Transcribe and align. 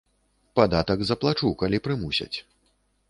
Падатак 0.59 1.03
заплачу, 1.09 1.53
калі 1.63 1.77
прымусяць. 1.89 2.35